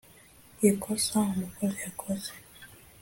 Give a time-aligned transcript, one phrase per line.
[0.69, 2.31] ikosa umukozi yakoze